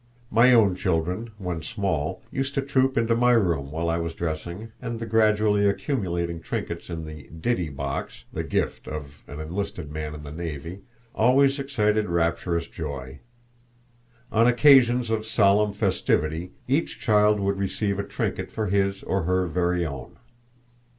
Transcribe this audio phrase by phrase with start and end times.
[0.31, 4.71] My own children, when small, used to troop into my room while I was dressing,
[4.81, 10.15] and the gradually accumulating trinkets in the "ditty box" the gift of an enlisted man
[10.15, 10.79] in the navy
[11.13, 13.19] always excited rapturous joy.
[14.31, 19.45] On occasions of solemn festivity each child would receive a trinket for his or her
[19.45, 20.17] "very own."